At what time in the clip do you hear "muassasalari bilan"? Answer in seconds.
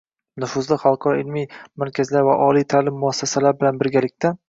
3.07-3.83